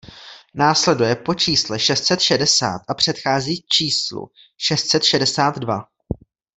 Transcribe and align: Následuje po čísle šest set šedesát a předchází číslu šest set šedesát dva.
Následuje 0.53 1.15
po 1.15 1.33
čísle 1.33 1.79
šest 1.79 2.05
set 2.05 2.21
šedesát 2.21 2.81
a 2.89 2.93
předchází 2.93 3.61
číslu 3.77 4.29
šest 4.57 4.89
set 4.91 5.03
šedesát 5.03 5.57
dva. 5.57 5.81